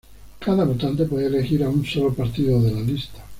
[0.39, 3.21] Cada votante puede elegir a un solo partido de la lista.